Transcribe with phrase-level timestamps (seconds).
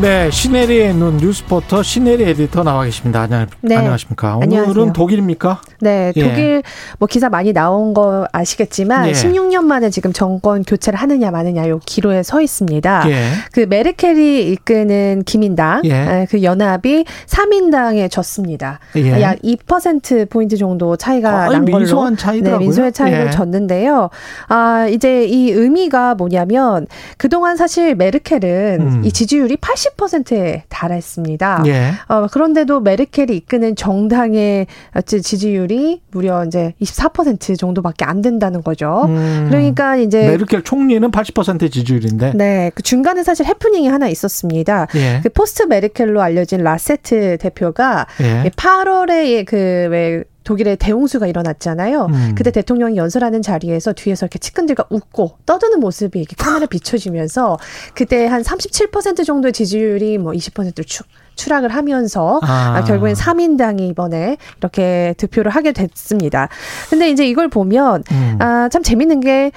[0.00, 3.20] 네, 시네리의 눈 뉴스포터 시네리 에디터 나와 계십니다.
[3.20, 3.76] 안녕, 네.
[3.76, 4.36] 안녕하십니까?
[4.36, 4.92] 오늘은 안녕하세요.
[4.94, 5.60] 독일입니까?
[5.82, 6.22] 네, 예.
[6.22, 6.62] 독일
[6.98, 9.12] 뭐 기사 많이 나온 거 아시겠지만 예.
[9.12, 13.10] 16년 만에 지금 정권 교체를 하느냐 마느냐 요 기로에 서 있습니다.
[13.10, 13.28] 예.
[13.52, 15.90] 그 메르켈이 이끄는 기민당 예.
[15.90, 18.78] 에, 그 연합이 3인당에 졌습니다.
[18.96, 19.02] 예.
[19.02, 22.58] 약2% 포인트 정도 차이가 아이, 난 걸로 민소한 차이더라고요.
[22.58, 23.30] 네, 민소의 차이로 예.
[23.30, 24.08] 졌는데요.
[24.48, 26.86] 아, 이제 이 의미가 뭐냐면
[27.18, 29.02] 그동안 사실 메르켈은 음.
[29.04, 29.89] 이 지지율이 80%
[30.32, 31.64] 에 달했습니다.
[31.66, 31.92] 예.
[32.08, 34.66] 어, 그런데도 메르켈이 이끄는 정당의
[35.04, 39.04] 지지율이 무려 이제 24% 정도밖에 안 된다는 거죠.
[39.06, 42.32] 음, 그러니까 이제 메르켈 총리는 80% 지지율인데.
[42.34, 44.86] 네, 그 중간에 사실 해프닝이 하나 있었습니다.
[44.96, 45.20] 예.
[45.22, 48.50] 그 포스트 메르켈로 알려진 라셰트 대표가 예.
[48.50, 52.06] 8월에 그 왜 독일의 대홍수가 일어났잖아요.
[52.06, 52.34] 음.
[52.36, 57.58] 그때 대통령이 연설하는 자리에서 뒤에서 이렇게 측근들과 웃고 떠드는 모습이 이렇게 카메라 비춰지면서
[57.94, 61.04] 그때 한 37% 정도의 지지율이 뭐 20%를 추,
[61.36, 62.76] 추락을 하면서 아.
[62.76, 66.48] 아, 결국엔 3인당이 이번에 이렇게 득표를 하게 됐습니다.
[66.88, 68.36] 근데 이제 이걸 보면 음.
[68.40, 69.52] 아, 참 재밌는 게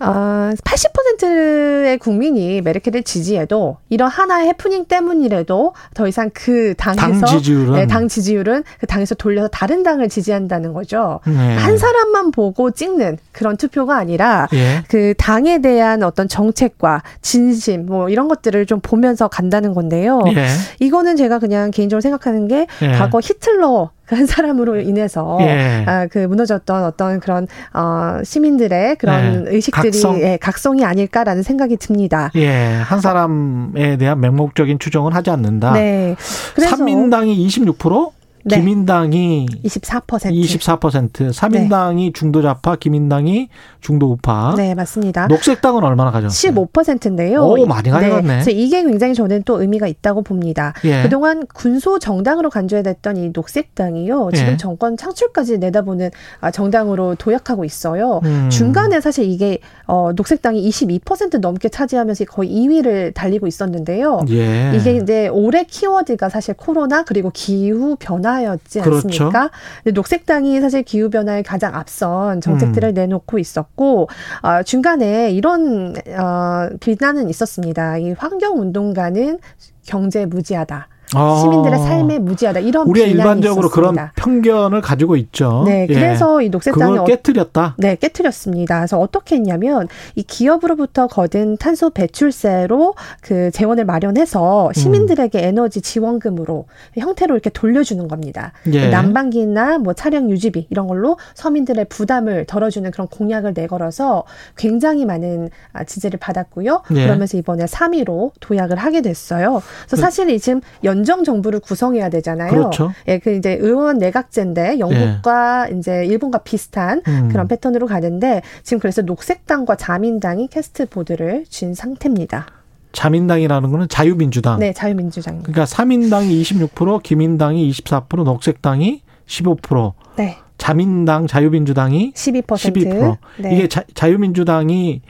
[0.00, 7.72] 아, 80%의 국민이 메르켈을 지지해도 이런 하나의 해프닝 때문이라도 더 이상 그 당에서 당 지지율은
[7.74, 11.20] 네, 당 지지율은 그 당에서 돌려서 다른 당을 지지한다는 거죠.
[11.26, 11.56] 네.
[11.56, 14.82] 한 사람만 보고 찍는 그런 투표가 아니라 예.
[14.88, 20.22] 그 당에 대한 어떤 정책과 진심 뭐 이런 것들을 좀 보면서 간다는 건데요.
[20.34, 20.46] 예.
[20.80, 22.92] 이거는 제가 그냥 개인적으로 생각하는 게 예.
[22.92, 25.84] 과거 히틀러 그 한 사람으로 인해서 예.
[25.86, 29.50] 아, 그 무너졌던 어떤 그런 어 시민들의 그런 네.
[29.52, 30.20] 의식들이 각성.
[30.20, 32.30] 예, 각성이 아닐까라는 생각이 듭니다.
[32.36, 32.48] 예.
[32.82, 35.72] 한 사람에 대한 맹목적인 추정은 하지 않는다.
[35.72, 36.16] 네.
[36.54, 38.12] 그래서 삼민당이 26%,
[38.48, 38.56] 네.
[38.56, 40.32] 기민당이 24%.
[40.32, 43.48] 24%, 삼인당이 중도 좌파, 기민당이
[43.80, 44.54] 중도 우파.
[44.56, 45.26] 네, 맞습니다.
[45.26, 46.52] 녹색당은 얼마나 가져갔어요?
[46.52, 47.42] 15%인데요.
[47.42, 48.26] 오, 많이 가져갔네.
[48.26, 50.72] 그래서 이게 굉장히 저는 또 의미가 있다고 봅니다.
[50.84, 51.02] 예.
[51.02, 54.30] 그동안 군소 정당으로 간주해댔던 이 녹색당이요.
[54.34, 54.56] 지금 예.
[54.56, 56.10] 정권 창출까지 내다보는
[56.40, 58.20] 아, 정당으로 도약하고 있어요.
[58.24, 58.48] 음.
[58.50, 64.20] 중간에 사실 이게 어, 녹색당이 22% 넘게 차지하면서 거의 2위를 달리고 있었는데요.
[64.28, 64.72] 예.
[64.76, 69.08] 이게 이제 올해 키워드가 사실 코로나 그리고 기후 변화였지 그렇죠.
[69.08, 69.50] 않습니까?
[69.82, 72.94] 근데 녹색당이 사실 기후 변화에 가장 앞선 정책들을 음.
[72.94, 74.08] 내놓고 있었고
[74.42, 77.96] 어, 중간에 이런 어, 비난은 있었습니다.
[77.96, 79.38] 이 환경 운동가는
[79.86, 80.88] 경제 무지하다.
[81.14, 81.38] 아.
[81.40, 82.60] 시민들의 삶에 무지하다.
[82.60, 84.12] 이런 우리가 일반적으로 그런 있었습니다.
[84.16, 85.62] 편견을 가지고 있죠.
[85.66, 85.94] 네, 예.
[85.94, 87.74] 그래서 이 녹색당이 어- 깨뜨렸다.
[87.78, 88.76] 네, 깨뜨렸습니다.
[88.80, 96.66] 그래서 어떻게 했냐면 이 기업으로부터 거둔 탄소 배출세로 그 재원을 마련해서 시민들에게 에너지 지원금으로
[96.98, 98.52] 형태로 이렇게 돌려주는 겁니다.
[98.72, 98.88] 예.
[98.88, 104.24] 난방기나 뭐 차량 유지비 이런 걸로 서민들의 부담을 덜어주는 그런 공약을 내걸어서
[104.56, 106.82] 굉장히 많은 아, 지지를 받았고요.
[106.94, 107.04] 예.
[107.06, 109.62] 그러면서 이번에 3위로 도약을 하게 됐어요.
[109.86, 112.50] 그래서 그- 사실 이 지금 연정 정부를 구성해야 되잖아요.
[112.50, 112.92] 그렇죠.
[113.06, 117.28] 예, 그 이제 의원 내각제인데 영국과 이제 일본과 비슷한 음.
[117.30, 122.46] 그런 패턴으로 가는데 지금 그래서 녹색당과 자민당이 캐스트 보드를 쥔 상태입니다.
[122.92, 124.58] 자민당이라는 거는 자유민주당.
[124.58, 125.46] 네, 자유민주당입니다.
[125.46, 132.42] 그러니까 삼인당이 26%, 기민당이 24%, 녹색당이 15%, 네, 자민당, 자유민주당이 12%.
[132.44, 133.16] 12%.
[133.38, 133.54] 네.
[133.54, 135.02] 이게 자, 자유민주당이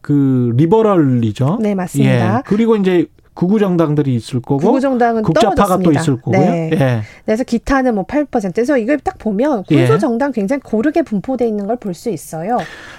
[0.00, 1.58] 그 리버럴이죠.
[1.60, 2.36] 네, 맞습니다.
[2.36, 2.42] 예.
[2.44, 6.00] 그리고 이제 구구 정당들이 있을 거고 구구정당은 국자파가 또 떨어졌습니다.
[6.00, 6.40] 있을 거고요.
[6.40, 6.70] 네.
[6.74, 7.00] 예.
[7.24, 8.54] 그래서 기타는 뭐 8%.
[8.54, 9.76] 그래서 이걸 딱 보면 예.
[9.76, 12.58] 군소 정당 굉장히 고르게 분포돼 있는 걸 볼 수 있어요.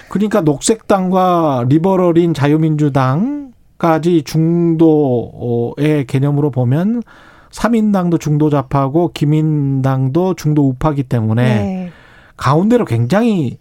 [0.10, 7.04] 그러니까 녹색당과 리버럴인 자유민주당까지 중도의 개념으로 보면
[7.52, 11.92] 삼인당도 중도 좌파고 기민당도 중도 우파기 때문에 네.
[12.36, 13.58] 가운데로 굉장히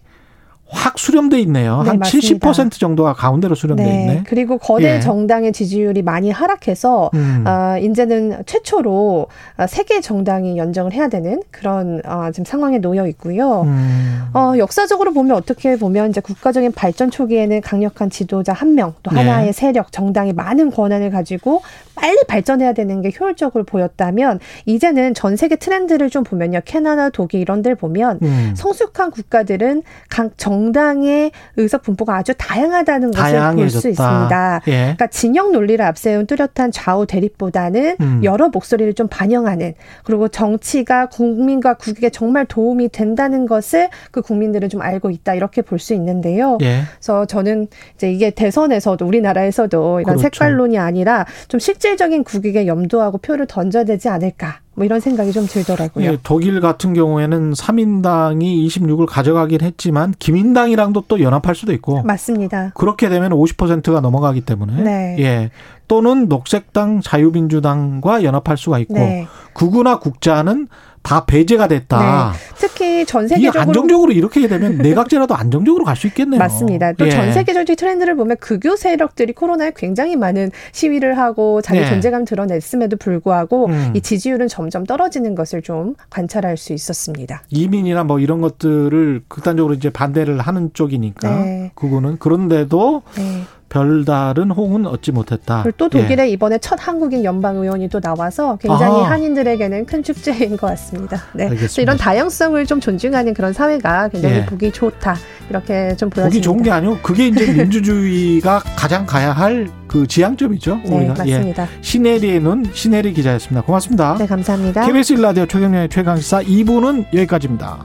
[0.73, 1.83] 확 수렴돼 있네요.
[1.83, 2.51] 네, 한 맞습니다.
[2.51, 4.01] 70% 정도가 가운데로 수렴돼 네.
[4.01, 4.23] 있네.
[4.27, 5.01] 그리고 거대 예.
[5.01, 7.45] 정당의 지지율이 많이 하락해서 음.
[7.47, 9.27] 아, 이제는 최초로
[9.59, 13.63] 아, 세개 정당이 연정을 해야 되는 그런 아, 지금 상황에 놓여 있고요.
[13.63, 14.23] 음.
[14.33, 19.19] 어, 역사적으로 보면 어떻게 보면 이제 국가적인 발전 초기에는 강력한 지도자 한 명, 또 네.
[19.19, 21.63] 하나의 세력, 정당이 많은 권한을 가지고
[22.02, 26.60] 빨리 발전해야 되는 게 효율적으로 보였다면 이제는 전 세계 트렌드를 좀 보면요.
[26.64, 28.52] 캐나다, 독일 이런 데를 보면 음.
[28.56, 33.70] 성숙한 국가들은 각 정당의 의석 분포가 아주 다양하다는 것을 볼.
[33.70, 34.60] 수 있습니다.
[34.66, 34.72] 예.
[34.72, 38.20] 그러니까 진영 논리를 앞세운 뚜렷한 좌우 대립보다는 음.
[38.25, 44.82] 여러 목소리를 좀 반영하는 그리고 정치가 국민과 국익에 정말 도움이 된다는 것을 그 국민들은 좀
[44.82, 46.58] 알고 있다 이렇게 볼 수 있는데요.
[46.62, 46.82] 예.
[46.96, 50.22] 그래서 저는 이제 이게 대선에서도 우리나라에서도 이런 그렇죠.
[50.22, 55.47] 색깔론이 아니라 좀 실 질적인 국익에 염두하고 표를 던져야 되지 않을까 뭐 이런 생각이 좀
[55.47, 56.05] 들더라고요.
[56.05, 62.73] 예, 독일 같은 경우에는 3인당이 26을 가져가긴 했지만 기민당이랑도 또 연합할 수도 있고 맞습니다.
[62.75, 65.17] 그렇게 되면 50%가 넘어가기 때문에 네.
[65.19, 65.51] 예.
[65.89, 69.27] 또는 녹색당 자유민주당과 연합할 수가 있고 네.
[69.53, 70.69] 극우나 국자는
[71.03, 72.33] 다 배제가 됐다.
[72.57, 76.39] 특히 전 세계적으로 안정적으로 이렇게 되면 내각제라도 안정적으로 갈 수 있겠네요.
[76.39, 76.93] 맞습니다.
[76.93, 77.11] 또 예.
[77.11, 81.89] 전 세계적인 트렌드를 보면 극우 세력들이 코로나에 굉장히 많은 시위를 하고 자기 네.
[81.89, 83.93] 존재감 드러냈음에도 불구하고 음.
[83.95, 87.43] 이 지지율은 점점 떨어지는 것을 좀 관찰할 수 있었습니다.
[87.50, 91.73] 이민이나 뭐 이런 것들을 극단적으로 이제 반대를 하는 쪽이니까 네.
[91.75, 93.43] 그거는 그런데도 네.
[93.73, 95.63] 별다른 호응은 얻지 못했다.
[95.63, 96.03] 그리고 또 예.
[96.03, 99.13] 독일에 이번에 첫 한국인 연방 의원이 또 나와서 굉장히 아하.
[99.13, 101.23] 한인들에게는 큰 축제인 것 같습니다.
[101.33, 101.45] 네.
[101.45, 101.81] 알겠습니다.
[101.81, 104.45] 이런 다양성을 좀 존중하는 그런 사회가 굉장히 예.
[104.45, 105.17] 보기 좋다
[105.49, 106.25] 이렇게 좀 보여집니다.
[106.29, 110.81] 보기 좋은 게 아니고 그게 이제 민주주의가 가장 가야 할 그 지향점이죠.
[110.87, 111.35] 네, 우리가 예.
[111.35, 111.69] 맞습니다.
[111.83, 113.61] 시네리의 눈 시네리 기자였습니다.
[113.67, 114.17] 고맙습니다.
[114.19, 114.87] 네, 감사합니다.
[114.87, 117.85] KBS 일라디오 최경련의 최강시사 2부는 여기까지입니다.